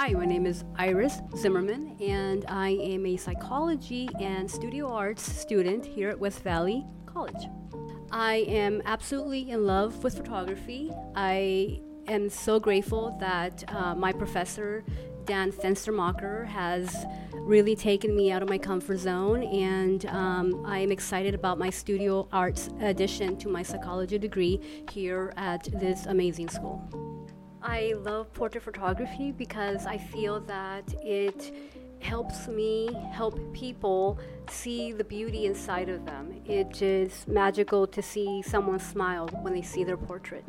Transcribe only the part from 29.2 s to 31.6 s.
because I feel that it